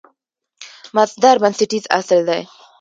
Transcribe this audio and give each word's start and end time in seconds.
مصدر 0.97 1.35
بنسټیز 1.41 1.83
اصل 1.99 2.19
دئ. 2.27 2.41